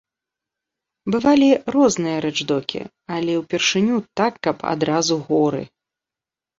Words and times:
Бывалі 1.15 1.49
розныя 1.75 2.17
рэчдокі, 2.27 2.81
але 3.19 3.31
ўпершыню 3.43 3.95
так, 4.23 4.45
каб 4.45 4.57
адразу 4.75 5.13
горы! 5.33 5.63